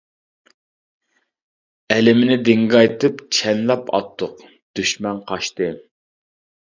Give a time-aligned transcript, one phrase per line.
[1.95, 4.45] ئەلىمىنى دىڭگايتىپ، چەنلەپ ئاتتۇق،
[4.81, 5.69] دۈشمەن قاچتى.